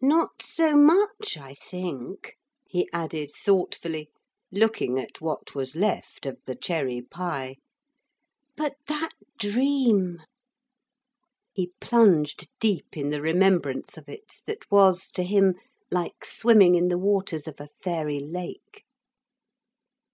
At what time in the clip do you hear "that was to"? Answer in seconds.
14.46-15.22